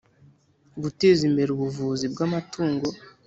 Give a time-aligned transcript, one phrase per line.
[0.83, 2.87] Guteza imbere ubuvuzi bw ‘amatungo